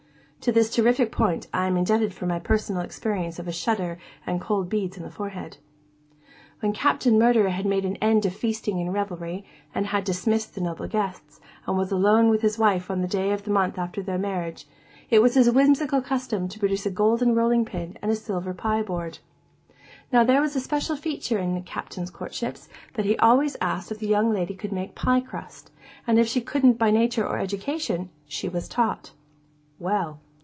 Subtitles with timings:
[0.45, 3.99] (To this terrific point I am indebted for my first personal experience of a shudder
[4.25, 5.57] and cold beads on the forehead.)
[6.61, 9.45] When Captain Murderer had made an end of feasting and revelry,
[9.75, 13.37] and had dismissed the noble guests, and was alone with his wife on the day
[13.45, 14.65] month after their marriage,
[15.11, 18.81] it was his whimsical custom to produce a golden rolling pin and a silver pie
[18.81, 19.19] board.
[20.11, 23.99] Now, there was this special feature in the Captain's courtships, that he always asked if
[23.99, 25.69] the young lady could make pie crust;
[26.07, 29.11] and if she couldn't by nature or education, she was taught.
[29.77, 30.19] Well.